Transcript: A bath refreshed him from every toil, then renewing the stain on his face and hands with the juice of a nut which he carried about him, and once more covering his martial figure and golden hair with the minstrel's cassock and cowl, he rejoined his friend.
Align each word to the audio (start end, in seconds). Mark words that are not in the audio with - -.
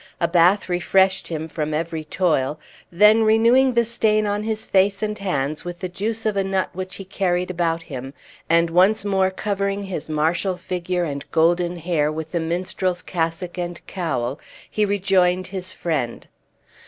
A 0.19 0.27
bath 0.27 0.67
refreshed 0.67 1.27
him 1.27 1.47
from 1.47 1.75
every 1.75 2.03
toil, 2.03 2.59
then 2.91 3.21
renewing 3.23 3.75
the 3.75 3.85
stain 3.85 4.25
on 4.25 4.41
his 4.41 4.65
face 4.65 5.03
and 5.03 5.15
hands 5.15 5.63
with 5.63 5.77
the 5.79 5.89
juice 5.89 6.25
of 6.25 6.35
a 6.35 6.43
nut 6.43 6.71
which 6.73 6.95
he 6.95 7.05
carried 7.05 7.51
about 7.51 7.83
him, 7.83 8.15
and 8.49 8.71
once 8.71 9.05
more 9.05 9.29
covering 9.29 9.83
his 9.83 10.09
martial 10.09 10.57
figure 10.57 11.03
and 11.03 11.29
golden 11.29 11.75
hair 11.75 12.11
with 12.11 12.31
the 12.31 12.39
minstrel's 12.39 13.03
cassock 13.03 13.59
and 13.59 13.85
cowl, 13.85 14.39
he 14.67 14.85
rejoined 14.85 15.45
his 15.45 15.71
friend. 15.71 16.25